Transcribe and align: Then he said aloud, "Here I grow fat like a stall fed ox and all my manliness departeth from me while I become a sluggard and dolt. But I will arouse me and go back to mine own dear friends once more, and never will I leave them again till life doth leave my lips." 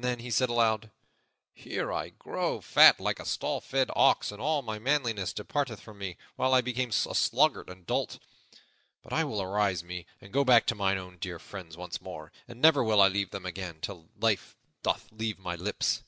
Then 0.00 0.20
he 0.20 0.30
said 0.30 0.48
aloud, 0.48 0.90
"Here 1.52 1.92
I 1.92 2.08
grow 2.08 2.62
fat 2.62 2.98
like 2.98 3.20
a 3.20 3.26
stall 3.26 3.60
fed 3.60 3.90
ox 3.94 4.32
and 4.32 4.40
all 4.40 4.62
my 4.62 4.78
manliness 4.78 5.34
departeth 5.34 5.80
from 5.82 5.98
me 5.98 6.16
while 6.34 6.54
I 6.54 6.62
become 6.62 6.88
a 6.88 6.92
sluggard 7.14 7.68
and 7.68 7.84
dolt. 7.86 8.18
But 9.02 9.12
I 9.12 9.24
will 9.24 9.42
arouse 9.42 9.84
me 9.84 10.06
and 10.18 10.32
go 10.32 10.44
back 10.46 10.64
to 10.68 10.74
mine 10.74 10.96
own 10.96 11.18
dear 11.18 11.38
friends 11.38 11.76
once 11.76 12.00
more, 12.00 12.32
and 12.48 12.58
never 12.58 12.82
will 12.82 13.02
I 13.02 13.08
leave 13.08 13.32
them 13.32 13.44
again 13.44 13.80
till 13.82 14.08
life 14.18 14.56
doth 14.82 15.12
leave 15.12 15.38
my 15.38 15.56
lips." 15.56 16.02